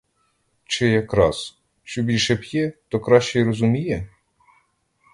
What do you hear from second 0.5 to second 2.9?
Чи якраз: що більше п'є,